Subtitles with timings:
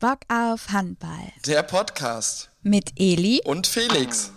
[0.00, 1.32] Bock auf Handball.
[1.44, 4.32] Der Podcast Mit Eli und Felix.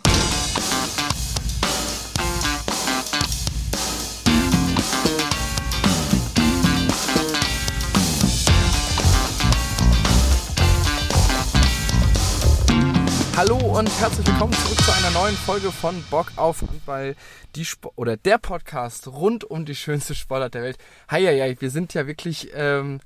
[13.37, 17.15] Hallo und herzlich willkommen zurück zu einer neuen Folge von Bock auf Handball,
[17.55, 20.77] die Sp oder der Podcast rund um die schönste Sportart der Welt.
[21.09, 22.99] Hi, hi, hi, wir sind ja wirklich, ähm,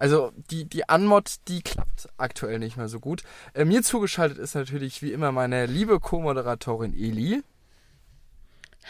[0.00, 3.22] also die, die Anmod, die klappt aktuell nicht mehr so gut.
[3.52, 7.42] Äh, mir zugeschaltet ist natürlich wie immer meine liebe Co-Moderatorin Eli.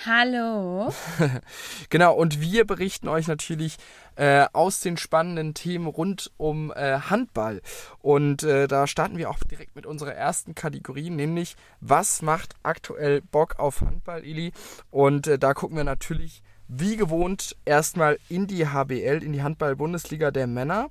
[0.06, 0.95] Hallo.
[1.91, 3.77] genau, und wir berichten euch natürlich
[4.14, 7.61] äh, aus den spannenden Themen rund um äh, Handball.
[7.98, 13.20] Und äh, da starten wir auch direkt mit unserer ersten Kategorie, nämlich was macht aktuell
[13.20, 14.52] Bock auf Handball, Ili?
[14.92, 20.30] Und äh, da gucken wir natürlich wie gewohnt erstmal in die HBL, in die Handball-Bundesliga
[20.30, 20.91] der Männer.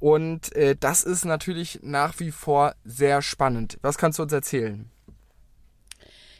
[0.00, 3.78] Und äh, das ist natürlich nach wie vor sehr spannend.
[3.82, 4.90] Was kannst du uns erzählen?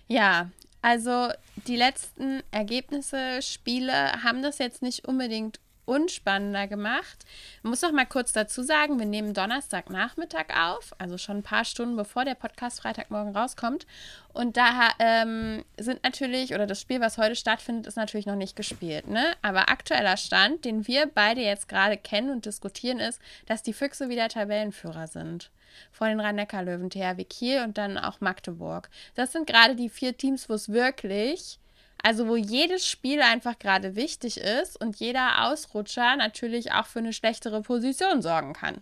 [0.07, 1.29] Ja, also
[1.67, 7.25] die letzten Ergebnisse, Spiele haben das jetzt nicht unbedingt unspannender gemacht.
[7.57, 11.65] Ich muss noch mal kurz dazu sagen, wir nehmen Donnerstagnachmittag auf, also schon ein paar
[11.65, 13.87] Stunden bevor der Podcast Freitagmorgen rauskommt.
[14.35, 18.55] Und da ähm, sind natürlich, oder das Spiel, was heute stattfindet, ist natürlich noch nicht
[18.55, 19.09] gespielt.
[19.09, 19.33] Ne?
[19.43, 24.11] Aber aktueller Stand, den wir beide jetzt gerade kennen und diskutieren, ist, dass die Füchse
[24.11, 25.51] wieder Tabellenführer sind
[25.93, 28.91] vor den Rhein-Neckar-Löwen, THW Kiel und dann auch Magdeburg.
[29.15, 31.59] Das sind gerade die vier Teams, wo es wirklich,
[32.03, 37.13] also wo jedes Spiel einfach gerade wichtig ist und jeder Ausrutscher natürlich auch für eine
[37.13, 38.81] schlechtere Position sorgen kann.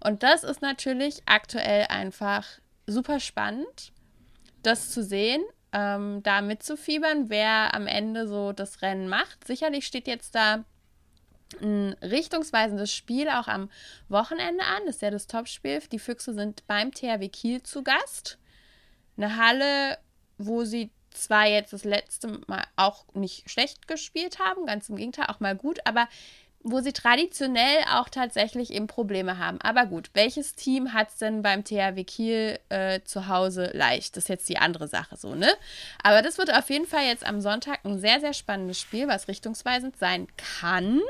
[0.00, 2.44] Und das ist natürlich aktuell einfach
[2.86, 3.92] super spannend,
[4.62, 5.42] das zu sehen,
[5.72, 9.46] ähm, da mitzufiebern, wer am Ende so das Rennen macht.
[9.46, 10.64] Sicherlich steht jetzt da
[11.60, 13.70] ein richtungsweisendes Spiel auch am
[14.08, 14.82] Wochenende an.
[14.86, 15.80] Das ist ja das Topspiel.
[15.92, 18.38] Die Füchse sind beim THW Kiel zu Gast.
[19.16, 19.98] Eine Halle,
[20.36, 25.26] wo sie zwar jetzt das letzte Mal auch nicht schlecht gespielt haben, ganz im Gegenteil,
[25.28, 26.08] auch mal gut, aber
[26.62, 29.60] wo sie traditionell auch tatsächlich eben Probleme haben.
[29.60, 34.16] Aber gut, welches Team hat es denn beim THW Kiel äh, zu Hause leicht?
[34.16, 35.50] Das ist jetzt die andere Sache so, ne?
[36.02, 39.28] Aber das wird auf jeden Fall jetzt am Sonntag ein sehr, sehr spannendes Spiel, was
[39.28, 41.00] richtungsweisend sein kann.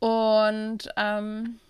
[0.00, 1.60] Und ähm,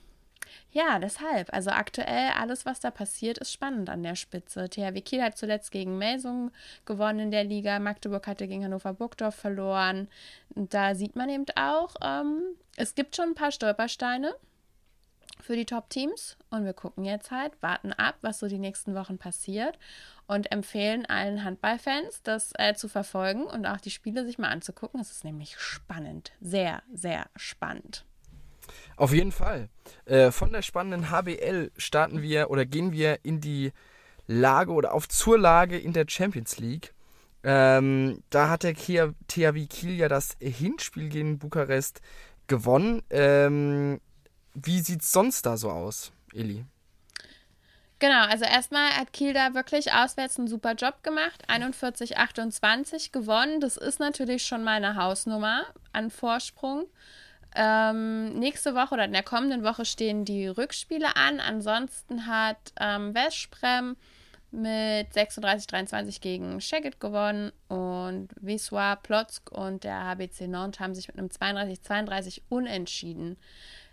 [0.74, 1.54] ja, deshalb.
[1.54, 4.68] Also aktuell alles, was da passiert, ist spannend an der Spitze.
[4.68, 6.50] THW Kiel hat zuletzt gegen Melsung
[6.84, 7.78] gewonnen in der Liga.
[7.78, 10.08] Magdeburg hatte gegen Hannover Burgdorf verloren.
[10.52, 12.42] Und da sieht man eben auch, ähm,
[12.74, 14.34] es gibt schon ein paar Stolpersteine
[15.40, 16.36] für die Top-Teams.
[16.50, 19.78] Und wir gucken jetzt halt, warten ab, was so die nächsten Wochen passiert
[20.26, 25.00] und empfehlen allen Handballfans, das äh, zu verfolgen und auch die Spiele sich mal anzugucken.
[25.00, 26.32] Es ist nämlich spannend.
[26.40, 28.04] Sehr, sehr spannend.
[28.96, 29.68] Auf jeden Fall.
[30.04, 33.72] Äh, von der spannenden HBL starten wir oder gehen wir in die
[34.26, 36.94] Lage oder auf zur Lage in der Champions League.
[37.42, 42.00] Ähm, da hat der THW Kiel ja das Hinspiel gegen Bukarest
[42.46, 43.02] gewonnen.
[43.10, 44.00] Ähm,
[44.54, 46.64] wie sieht es sonst da so aus, Eli?
[47.98, 51.48] Genau, also erstmal hat Kiel da wirklich auswärts einen super Job gemacht.
[51.48, 53.60] 41-28 gewonnen.
[53.60, 56.86] Das ist natürlich schon mal eine Hausnummer an Vorsprung.
[57.54, 61.40] Ähm, nächste Woche oder in der kommenden Woche stehen die Rückspiele an.
[61.40, 63.96] Ansonsten hat ähm, Vesprem
[64.50, 71.18] mit 36-23 gegen Szeged gewonnen und Wisła Plotzk und der HBC Nantes haben sich mit
[71.18, 73.36] einem 32-32 unentschieden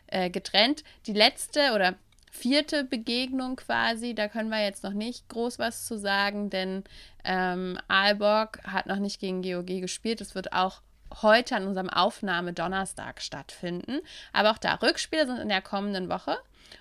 [0.07, 0.83] äh, getrennt.
[1.07, 1.95] Die letzte oder
[2.31, 6.83] vierte Begegnung quasi, da können wir jetzt noch nicht groß was zu sagen, denn
[7.23, 10.21] ähm, Aalborg hat noch nicht gegen GOG gespielt.
[10.21, 10.81] Es wird auch
[11.21, 13.99] heute an unserem Aufnahme Donnerstag stattfinden.
[14.33, 16.37] Aber auch da Rückspiele sind in der kommenden Woche.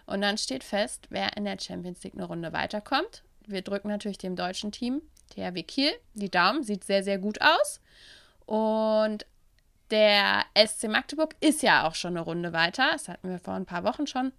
[0.07, 3.23] Und dann steht fest, wer in der Champions League eine Runde weiterkommt.
[3.47, 6.63] Wir drücken natürlich dem deutschen Team, THW Kiel, die Daumen.
[6.63, 7.81] Sieht sehr, sehr gut aus.
[8.47, 9.27] Und
[9.91, 12.91] der SC Magdeburg ist ja auch schon eine Runde weiter.
[12.93, 14.33] Das hatten wir vor ein paar Wochen schon.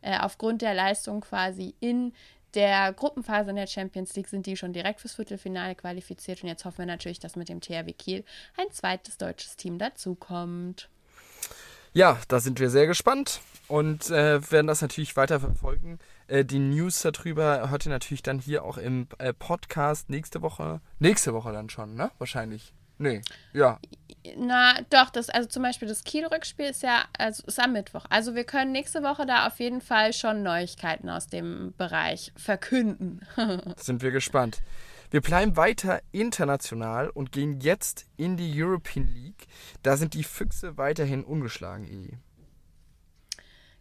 [0.00, 2.12] Äh, aufgrund der Leistung quasi in
[2.54, 6.64] der Gruppenphase in der Champions League sind die schon direkt fürs Viertelfinale qualifiziert und jetzt
[6.64, 8.24] hoffen wir natürlich, dass mit dem THW Kiel
[8.58, 10.88] ein zweites deutsches Team dazukommt.
[11.94, 15.98] Ja, da sind wir sehr gespannt und äh, werden das natürlich weiter verfolgen.
[16.26, 20.80] Äh, die News darüber hört ihr natürlich dann hier auch im äh, Podcast nächste Woche.
[20.98, 22.10] Nächste Woche dann schon, ne?
[22.18, 22.72] Wahrscheinlich.
[23.02, 23.20] Nee,
[23.52, 23.80] ja.
[24.36, 28.06] Na, doch, das, also zum Beispiel das Kiel-Rückspiel ist ja, also ist am Mittwoch.
[28.08, 33.26] Also wir können nächste Woche da auf jeden Fall schon Neuigkeiten aus dem Bereich verkünden.
[33.76, 34.62] Sind wir gespannt.
[35.10, 39.48] Wir bleiben weiter international und gehen jetzt in die European League.
[39.82, 42.16] Da sind die Füchse weiterhin ungeschlagen, Eli.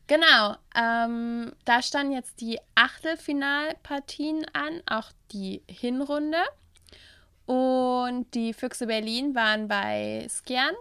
[0.08, 6.40] Genau, ähm, da standen jetzt die Achtelfinalpartien an, auch die Hinrunde.
[7.52, 10.74] Und die Füchse Berlin waren bei Skjern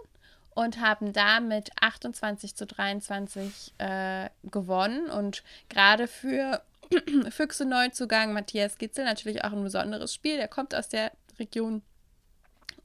[0.55, 5.09] und haben da mit 28 zu 23 äh, gewonnen.
[5.09, 6.61] Und gerade für
[7.29, 10.37] Füchse Neuzugang Matthias Gitzel natürlich auch ein besonderes Spiel.
[10.37, 11.81] Der kommt aus der Region.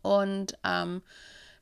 [0.03, 1.03] Und ähm,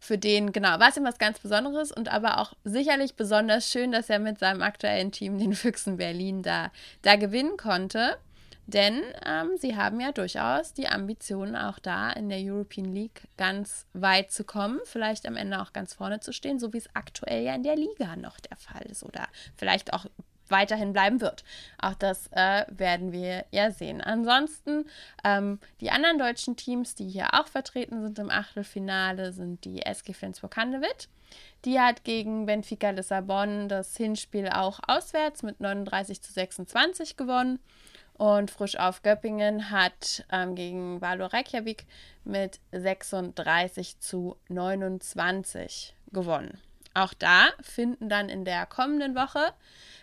[0.00, 3.92] für den, genau, war es ihm was ganz Besonderes und aber auch sicherlich besonders schön,
[3.92, 6.72] dass er mit seinem aktuellen Team, den Füchsen Berlin, da,
[7.02, 8.16] da gewinnen konnte.
[8.66, 13.86] Denn ähm, sie haben ja durchaus die Ambitionen, auch da in der European League ganz
[13.92, 17.42] weit zu kommen, vielleicht am Ende auch ganz vorne zu stehen, so wie es aktuell
[17.44, 20.06] ja in der Liga noch der Fall ist oder vielleicht auch
[20.48, 21.44] weiterhin bleiben wird.
[21.78, 24.00] Auch das äh, werden wir ja sehen.
[24.00, 24.86] Ansonsten
[25.24, 30.12] ähm, die anderen deutschen Teams, die hier auch vertreten sind im Achtelfinale, sind die SG
[30.12, 31.08] Flensburg-Handewitt.
[31.64, 37.58] Die hat gegen Benfica Lissabon das Hinspiel auch auswärts mit 39 zu 26 gewonnen.
[38.16, 41.84] Und Frisch auf Göppingen hat ähm, gegen Valo Reykjavik
[42.24, 46.60] mit 36 zu 29 gewonnen.
[46.94, 49.52] Auch da finden dann in der kommenden Woche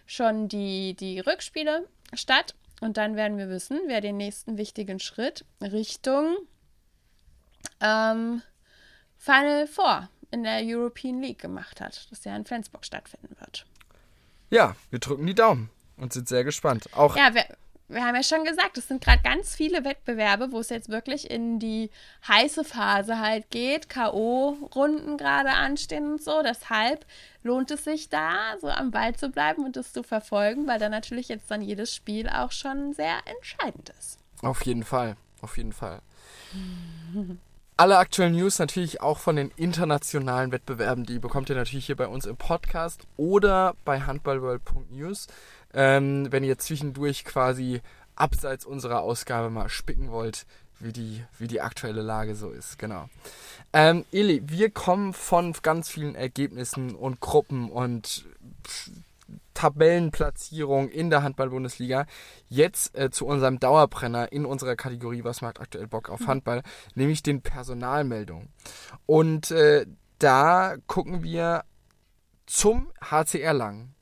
[0.05, 2.53] schon die, die Rückspiele statt.
[2.81, 6.35] Und dann werden wir wissen, wer den nächsten wichtigen Schritt Richtung
[7.79, 8.41] ähm,
[9.17, 13.65] Final Four in der European League gemacht hat, das ja in Flensburg stattfinden wird.
[14.49, 16.89] Ja, wir drücken die Daumen und sind sehr gespannt.
[16.93, 17.45] Auch ja, wer,
[17.91, 21.29] wir haben ja schon gesagt, es sind gerade ganz viele Wettbewerbe, wo es jetzt wirklich
[21.29, 21.89] in die
[22.27, 26.41] heiße Phase halt geht, K.O.-Runden gerade anstehen und so.
[26.41, 27.05] Deshalb
[27.43, 30.91] lohnt es sich da, so am Ball zu bleiben und es zu verfolgen, weil dann
[30.91, 34.19] natürlich jetzt dann jedes Spiel auch schon sehr entscheidend ist.
[34.41, 36.01] Auf jeden Fall, auf jeden Fall.
[37.81, 42.05] Alle aktuellen News natürlich auch von den internationalen Wettbewerben, die bekommt ihr natürlich hier bei
[42.05, 45.25] uns im Podcast oder bei handballworld.news
[45.73, 47.81] ähm, wenn ihr zwischendurch quasi
[48.15, 50.45] abseits unserer Ausgabe mal spicken wollt,
[50.79, 52.77] wie die, wie die aktuelle Lage so ist.
[52.77, 53.09] Genau.
[53.73, 58.25] Ähm, Eli, wir kommen von ganz vielen Ergebnissen und Gruppen und
[59.53, 62.05] Tabellenplatzierung in der Handball-Bundesliga
[62.47, 66.63] jetzt äh, zu unserem Dauerbrenner in unserer Kategorie Was macht aktuell Bock auf Handball, mhm.
[66.95, 68.49] nämlich den Personalmeldungen.
[69.05, 69.85] Und äh,
[70.19, 71.63] da gucken wir
[72.45, 73.93] zum HCR lang.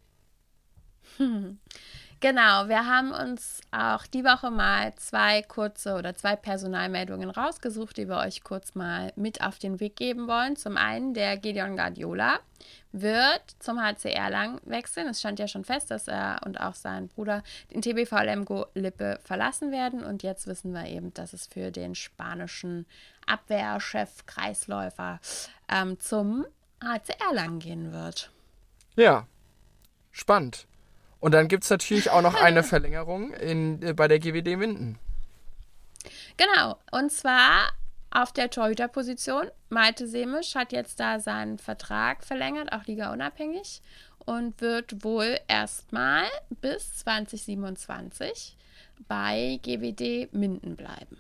[2.22, 8.10] Genau, wir haben uns auch die Woche mal zwei kurze oder zwei Personalmeldungen rausgesucht, die
[8.10, 10.58] wir euch kurz mal mit auf den Weg geben wollen.
[10.58, 12.40] Zum einen der Gideon Guardiola
[12.92, 15.08] wird zum HCR lang wechseln.
[15.08, 17.42] Es stand ja schon fest, dass er und auch sein Bruder
[17.74, 20.04] den TBV Lemgo Lippe verlassen werden.
[20.04, 22.86] Und jetzt wissen wir eben, dass es für den spanischen
[23.28, 25.22] Abwehrchef Kreisläufer
[25.70, 26.46] ähm, zum
[26.84, 28.30] HCR lang gehen wird.
[28.98, 29.26] Ja,
[30.12, 30.68] spannend.
[31.20, 34.98] Und dann gibt es natürlich auch noch eine Verlängerung in, äh, bei der GWD Minden.
[36.38, 37.74] Genau, und zwar
[38.12, 39.52] auf der Torhüterposition.
[39.70, 43.82] Malte Semisch hat jetzt da seinen Vertrag verlängert, auch ligaunabhängig,
[44.20, 46.24] und wird wohl erstmal
[46.62, 48.56] bis 2027
[49.08, 51.18] bei GWD Minden bleiben.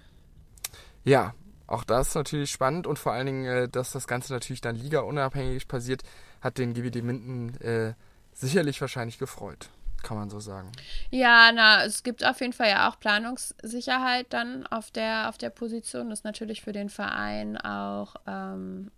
[1.04, 1.34] Ja,
[1.68, 4.75] auch das ist natürlich spannend und vor allen Dingen, äh, dass das Ganze natürlich dann
[4.75, 6.04] ligaunabhängig passiert,
[6.42, 7.94] hat den GWD Minden äh,
[8.34, 9.69] sicherlich wahrscheinlich gefreut
[10.04, 10.72] kann man so sagen.
[11.12, 15.50] Ja, na, es gibt auf jeden Fall ja auch Planungssicherheit dann auf der, auf der
[15.50, 16.10] Position.
[16.10, 18.91] Das ist natürlich für den Verein auch ähm,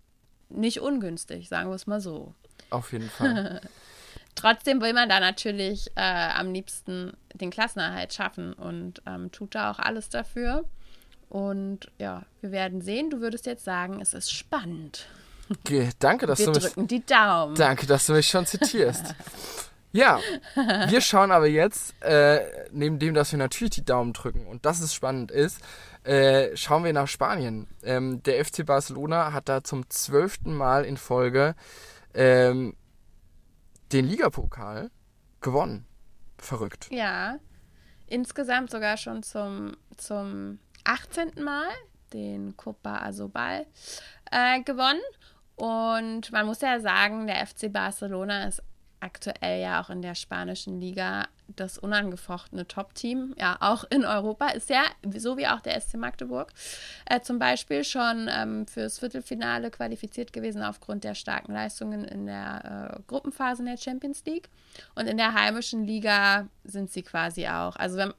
[0.48, 2.34] nicht ungünstig, sagen wir es mal so.
[2.70, 3.60] Auf jeden Fall.
[4.34, 9.70] Trotzdem will man da natürlich äh, am liebsten den Klassenerhalt schaffen und ähm, tut da
[9.70, 10.64] auch alles dafür.
[11.28, 13.10] Und ja, wir werden sehen.
[13.10, 15.06] Du würdest jetzt sagen, es ist spannend.
[15.50, 16.62] Okay, danke, dass wir du mich.
[16.62, 17.54] Wir drücken die Daumen.
[17.56, 19.14] Danke, dass du mich schon zitierst.
[19.92, 20.20] Ja,
[20.88, 22.40] wir schauen aber jetzt, äh,
[22.72, 25.60] neben dem, dass wir natürlich die Daumen drücken und dass es spannend ist,
[26.04, 27.68] äh, schauen wir nach Spanien.
[27.82, 31.54] Ähm, der FC Barcelona hat da zum zwölften Mal in Folge
[32.14, 32.74] ähm,
[33.92, 34.90] den Ligapokal
[35.40, 35.86] gewonnen.
[36.38, 36.88] Verrückt.
[36.90, 37.38] Ja,
[38.06, 41.44] insgesamt sogar schon zum, zum 18.
[41.44, 41.68] Mal
[42.12, 43.66] den Copa Asobal
[44.30, 45.00] äh, gewonnen.
[45.54, 48.62] Und man muss ja sagen, der FC Barcelona ist
[49.02, 54.70] aktuell ja auch in der spanischen Liga das unangefochtene Top-Team, ja auch in Europa, ist
[54.70, 54.84] ja,
[55.16, 56.52] so wie auch der SC Magdeburg,
[57.06, 62.94] äh, zum Beispiel schon ähm, fürs Viertelfinale qualifiziert gewesen aufgrund der starken Leistungen in der
[62.96, 64.48] äh, Gruppenphase in der Champions League.
[64.94, 67.76] Und in der heimischen Liga sind sie quasi auch.
[67.76, 68.14] Also wenn,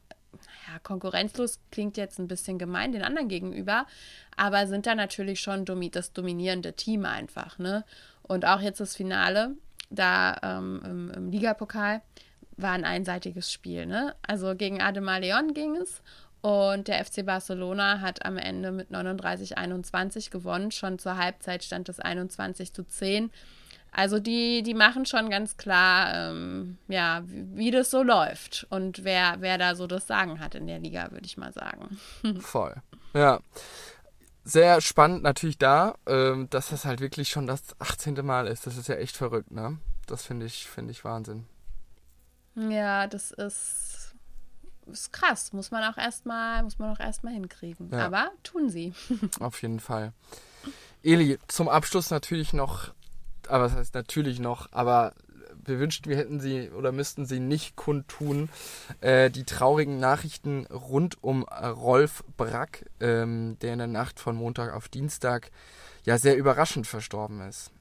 [0.68, 3.88] ja, konkurrenzlos klingt jetzt ein bisschen gemein den anderen gegenüber,
[4.36, 7.84] aber sind da natürlich schon das dominierende Team einfach, ne?
[8.26, 9.58] Und auch jetzt das Finale
[9.94, 12.02] da ähm, im, im Ligapokal
[12.58, 13.86] war ein einseitiges Spiel.
[13.86, 14.16] Ne?
[14.26, 16.02] Also gegen Ademar Leon ging es
[16.42, 20.72] und der FC Barcelona hat am Ende mit 39-21 gewonnen.
[20.72, 23.32] Schon zur Halbzeit stand es 21 zu 10.
[23.96, 29.04] Also die, die machen schon ganz klar, ähm, ja, wie, wie, das so läuft und
[29.04, 32.00] wer, wer da so das Sagen hat in der Liga, würde ich mal sagen.
[32.40, 32.76] Voll.
[33.14, 33.40] Ja.
[34.44, 38.26] Sehr spannend natürlich da, ähm, dass das halt wirklich schon das 18.
[38.26, 38.68] Mal ist.
[38.68, 39.78] Das ist ja echt verrückt, ne?
[40.06, 41.46] Das finde ich, finde ich Wahnsinn.
[42.56, 44.16] Ja, das ist,
[44.88, 45.54] ist krass.
[45.54, 47.90] Muss man auch erstmal, muss man auch erstmal hinkriegen.
[47.90, 48.06] Ja.
[48.06, 48.94] Aber tun sie.
[49.40, 50.14] Auf jeden Fall.
[51.04, 52.92] Eli, zum Abschluss natürlich noch
[53.48, 55.14] aber das heißt natürlich noch, aber
[55.66, 58.50] wir wünschten, wir hätten sie oder müssten sie nicht kundtun.
[59.02, 64.74] Äh, die traurigen Nachrichten rund um Rolf Brack, ähm, der in der Nacht von Montag
[64.74, 65.52] auf Dienstag
[66.06, 67.72] ja sehr überraschend verstorben ist.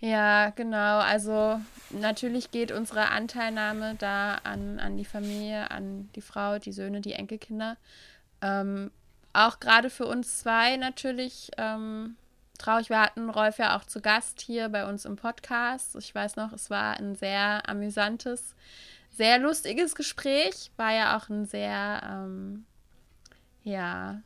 [0.00, 0.98] Ja, genau.
[0.98, 7.00] Also natürlich geht unsere Anteilnahme da an, an die Familie, an die Frau, die Söhne,
[7.00, 7.78] die Enkelkinder.
[8.42, 8.90] Ähm,
[9.32, 12.16] auch gerade für uns zwei natürlich ähm,
[12.58, 12.88] traurig.
[12.88, 15.96] Wir hatten Rolf ja auch zu Gast hier bei uns im Podcast.
[15.96, 18.54] Ich weiß noch, es war ein sehr amüsantes,
[19.10, 20.70] sehr lustiges Gespräch.
[20.76, 22.64] War ja auch ein sehr, ähm,
[23.62, 24.22] ja,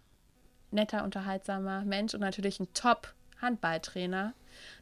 [0.71, 4.35] netter, unterhaltsamer Mensch und natürlich ein Top-Handballtrainer.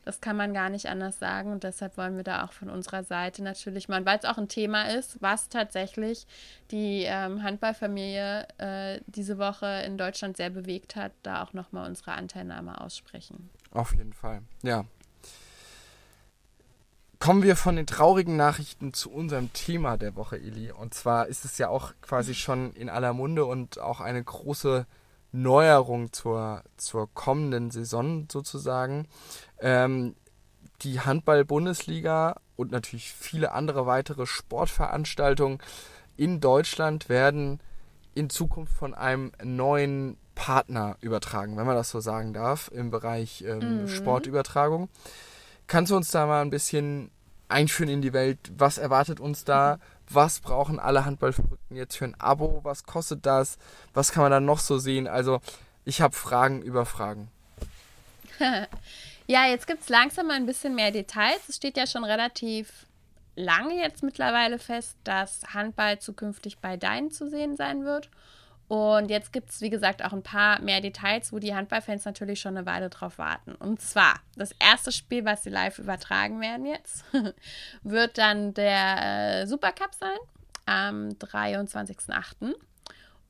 [0.05, 3.05] Das kann man gar nicht anders sagen und deshalb wollen wir da auch von unserer
[3.05, 6.27] Seite natürlich mal, weil es auch ein Thema ist, was tatsächlich
[6.71, 12.13] die ähm, Handballfamilie äh, diese Woche in Deutschland sehr bewegt hat, da auch nochmal unsere
[12.13, 13.51] Anteilnahme aussprechen.
[13.73, 14.85] Auf jeden Fall, ja.
[17.19, 20.71] Kommen wir von den traurigen Nachrichten zu unserem Thema der Woche, Eli.
[20.71, 24.87] Und zwar ist es ja auch quasi schon in aller Munde und auch eine große
[25.33, 29.09] Neuerung zur, zur kommenden Saison sozusagen.
[29.61, 30.15] Ähm,
[30.83, 35.59] die Handball-Bundesliga und natürlich viele andere weitere Sportveranstaltungen
[36.17, 37.61] in Deutschland werden
[38.15, 43.43] in Zukunft von einem neuen Partner übertragen, wenn man das so sagen darf, im Bereich
[43.43, 43.89] ähm, mhm.
[43.89, 44.89] Sportübertragung.
[45.67, 47.11] Kannst du uns da mal ein bisschen
[47.49, 48.39] einführen in die Welt?
[48.57, 49.79] Was erwartet uns da?
[50.09, 52.61] Was brauchen alle Handballverrückten jetzt für ein Abo?
[52.63, 53.59] Was kostet das?
[53.93, 55.09] Was kann man da noch so sehen?
[55.09, 55.41] Also,
[55.85, 57.29] ich habe Fragen über Fragen.
[59.27, 61.49] Ja, jetzt gibt es langsam mal ein bisschen mehr Details.
[61.49, 62.87] Es steht ja schon relativ
[63.35, 68.09] lange jetzt mittlerweile fest, dass Handball zukünftig bei Deinen zu sehen sein wird.
[68.69, 72.41] Und jetzt gibt es, wie gesagt, auch ein paar mehr Details, wo die Handballfans natürlich
[72.41, 73.55] schon eine Weile drauf warten.
[73.55, 77.05] Und zwar, das erste Spiel, was sie live übertragen werden jetzt,
[77.83, 80.19] wird dann der äh, Supercup sein
[80.67, 82.55] am 23.08.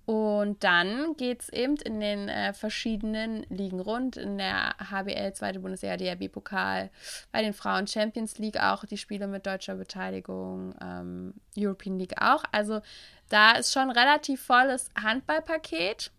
[0.07, 4.17] Und dann geht es eben in den äh, verschiedenen Ligen rund.
[4.17, 6.91] In der HBL, zweite Bundesliga, DRB-Pokal,
[7.33, 12.45] bei den Frauen Champions League auch die Spiele mit deutscher Beteiligung, ähm, European League auch.
[12.53, 12.83] Also
[13.29, 16.13] da ist schon relativ volles Handballpaket.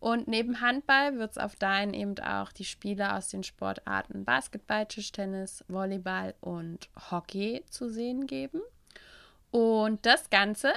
[0.00, 4.86] Und neben Handball wird es auf Dein eben auch die Spiele aus den Sportarten Basketball,
[4.86, 8.60] Tischtennis, Volleyball und Hockey zu sehen geben.
[9.52, 10.72] Und das Ganze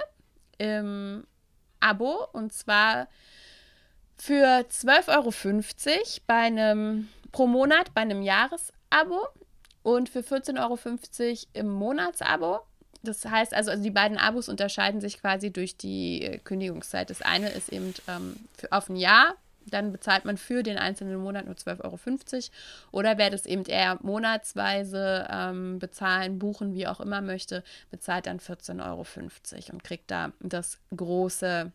[0.59, 1.25] im
[1.81, 3.07] Abo und zwar
[4.17, 5.31] für 12,50 Euro
[6.27, 9.27] bei einem pro Monat bei einem Jahresabo
[9.83, 12.61] und für 14,50 Euro im Monatsabo.
[13.03, 17.09] Das heißt also, also die beiden Abos unterscheiden sich quasi durch die äh, Kündigungszeit.
[17.09, 21.17] Das eine ist eben ähm, für, auf ein Jahr, dann bezahlt man für den einzelnen
[21.17, 21.99] Monat nur 12,50 Euro.
[22.91, 28.39] Oder wer das eben eher monatsweise ähm, bezahlen, buchen, wie auch immer möchte, bezahlt dann
[28.39, 29.05] 14,50 Euro
[29.73, 31.71] und kriegt da das große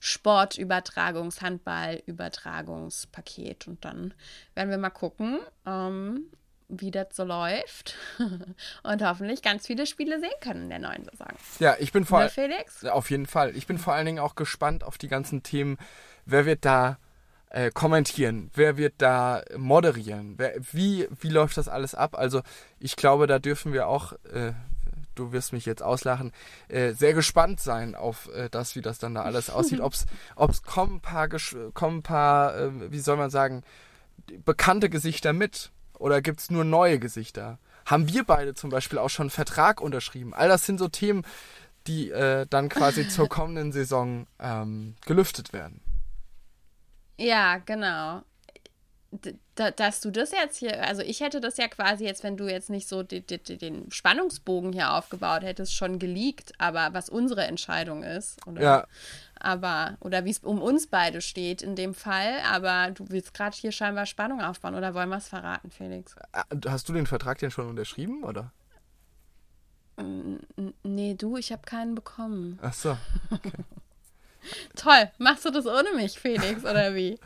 [0.00, 3.68] Sportübertragungs-, Handballübertragungspaket.
[3.68, 4.14] Und dann
[4.54, 6.24] werden wir mal gucken, ähm,
[6.70, 7.96] wie das so läuft
[8.82, 11.28] und hoffentlich ganz viele Spiele sehen können in der neuen Saison.
[11.58, 12.30] Ja, ich bin vor allem.
[12.30, 12.84] Felix?
[12.84, 13.56] Auf jeden Fall.
[13.56, 15.78] Ich bin vor allen Dingen auch gespannt auf die ganzen Themen.
[16.24, 16.98] Wer wird da
[17.50, 18.50] äh, kommentieren?
[18.54, 20.34] Wer wird da moderieren?
[20.38, 22.16] Wer, wie, wie läuft das alles ab?
[22.16, 22.42] Also
[22.78, 24.52] ich glaube, da dürfen wir auch, äh,
[25.14, 26.32] du wirst mich jetzt auslachen,
[26.68, 29.80] äh, sehr gespannt sein auf äh, das, wie das dann da alles aussieht.
[29.80, 31.28] Ob es kommen ein paar,
[31.74, 33.62] kommen ein paar äh, wie soll man sagen,
[34.44, 35.70] bekannte Gesichter mit
[36.00, 37.58] oder gibt es nur neue Gesichter?
[37.86, 40.34] Haben wir beide zum Beispiel auch schon einen Vertrag unterschrieben?
[40.34, 41.24] All das sind so Themen,
[41.86, 45.80] die äh, dann quasi zur kommenden Saison ähm, gelüftet werden.
[47.16, 48.22] Ja, genau
[49.54, 52.70] dass du das jetzt hier, also ich hätte das ja quasi jetzt, wenn du jetzt
[52.70, 58.04] nicht so die, die, den Spannungsbogen hier aufgebaut hättest, schon geleakt, aber was unsere Entscheidung
[58.04, 58.62] ist, oder?
[58.62, 58.86] Ja.
[59.40, 63.56] Aber, oder wie es um uns beide steht in dem Fall, aber du willst gerade
[63.56, 66.14] hier scheinbar Spannung aufbauen, oder wollen wir es verraten, Felix?
[66.32, 68.52] Äh, hast du den Vertrag denn schon unterschrieben, oder?
[70.82, 72.58] Nee, du, ich habe keinen bekommen.
[72.62, 72.96] Ach so.
[74.76, 77.18] Toll, machst du das ohne mich, Felix, oder wie?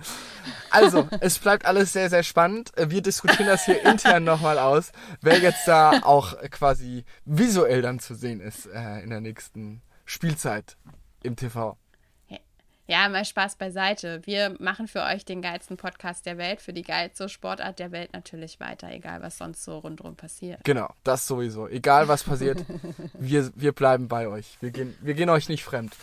[0.71, 2.73] Also, es bleibt alles sehr, sehr spannend.
[2.77, 8.15] Wir diskutieren das hier intern nochmal aus, wer jetzt da auch quasi visuell dann zu
[8.15, 10.77] sehen ist äh, in der nächsten Spielzeit
[11.23, 11.77] im TV.
[12.87, 14.21] Ja, mal Spaß beiseite.
[14.25, 18.13] Wir machen für euch den geilsten Podcast der Welt, für die geilste Sportart der Welt
[18.13, 20.61] natürlich weiter, egal was sonst so rundherum passiert.
[20.65, 21.67] Genau, das sowieso.
[21.67, 22.63] Egal was passiert,
[23.15, 24.59] wir, wir bleiben bei euch.
[24.61, 25.95] Wir gehen, wir gehen euch nicht fremd.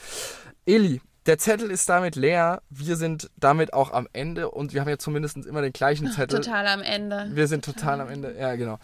[0.65, 2.63] Eli, der Zettel ist damit leer.
[2.71, 6.41] Wir sind damit auch am Ende und wir haben ja zumindest immer den gleichen Zettel.
[6.41, 7.29] Total am Ende.
[7.33, 8.79] Wir sind total am Ende, ja genau.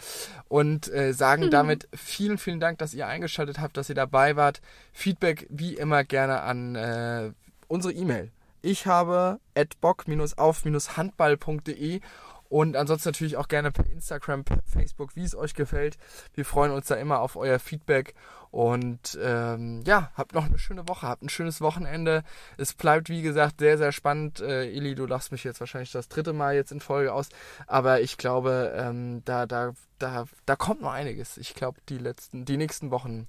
[0.46, 4.60] Und äh, sagen damit vielen, vielen Dank, dass ihr eingeschaltet habt, dass ihr dabei wart.
[4.92, 7.32] Feedback wie immer gerne an äh,
[7.68, 8.32] unsere E-Mail.
[8.60, 9.38] Ich habe
[9.80, 12.00] bock-auf-handball.de
[12.48, 15.98] und ansonsten natürlich auch gerne per Instagram, per Facebook, wie es euch gefällt.
[16.34, 18.14] Wir freuen uns da immer auf euer Feedback
[18.50, 22.24] und ähm, ja, habt noch eine schöne Woche, habt ein schönes Wochenende.
[22.56, 24.40] Es bleibt, wie gesagt, sehr, sehr spannend.
[24.40, 27.28] Äh, Eli, du lachst mich jetzt wahrscheinlich das dritte Mal jetzt in Folge aus,
[27.66, 31.36] aber ich glaube, ähm, da, da, da, da kommt noch einiges.
[31.36, 33.28] Ich glaube, die letzten, die nächsten Wochen,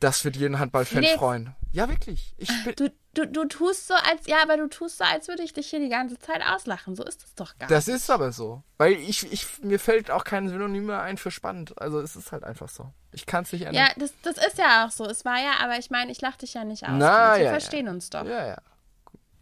[0.00, 1.14] das wird jeden Handballfan Felix.
[1.18, 1.54] freuen.
[1.72, 2.34] Ja, wirklich.
[2.36, 5.42] Ich bin, Du, du, du tust so, als, ja, aber du tust so, als würde
[5.42, 6.94] ich dich hier die ganze Zeit auslachen.
[6.94, 7.96] So ist es doch gar Das nicht.
[7.96, 8.62] ist aber so.
[8.76, 11.80] Weil ich, ich, mir fällt auch kein Synonym mehr ein für spannend.
[11.80, 12.92] Also es ist halt einfach so.
[13.12, 13.86] Ich kann es nicht ändern.
[13.86, 15.04] Ja, das, das ist ja auch so.
[15.04, 16.90] Es war ja, aber ich meine, ich lach dich ja nicht aus.
[16.96, 18.24] Na, wir ja, verstehen uns doch.
[18.24, 18.58] Ja, ja.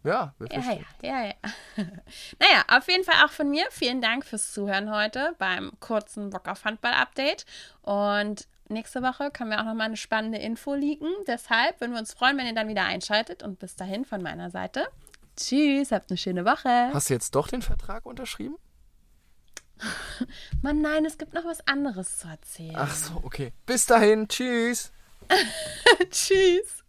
[0.05, 0.87] Ja, wir Ja, verstehen.
[1.03, 1.35] ja, ja, ja.
[2.41, 3.65] naja, auf jeden Fall auch von mir.
[3.71, 7.47] Vielen Dank fürs Zuhören heute beim kurzen Bock auf Handball-Update.
[7.83, 11.09] Und nächste Woche können wir auch nochmal eine spannende Info liegen.
[11.27, 13.43] Deshalb würden wir uns freuen, wenn ihr dann wieder einschaltet.
[13.43, 14.87] Und bis dahin von meiner Seite.
[15.37, 16.91] Tschüss, habt eine schöne Woche.
[16.93, 18.57] Hast du jetzt doch den Vertrag unterschrieben?
[20.63, 22.77] Mann, nein, es gibt noch was anderes zu erzählen.
[22.77, 23.53] Ach so, okay.
[23.67, 24.29] Bis dahin.
[24.29, 24.93] Tschüss.
[26.11, 26.82] Tschüss.